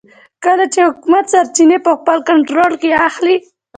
[0.45, 3.35] کله چې حکومت سرچینې په خپل کنټرول کې اخلي.